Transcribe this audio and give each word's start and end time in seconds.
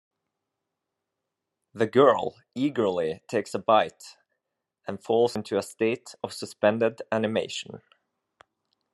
The 1.75 1.85
girl 1.85 2.35
eagerly 2.55 3.21
takes 3.27 3.53
a 3.53 3.59
bite 3.59 4.17
and 4.87 4.99
falls 4.99 5.35
into 5.35 5.59
a 5.59 5.61
state 5.61 6.15
of 6.23 6.33
suspended 6.33 7.03
animation. 7.11 7.83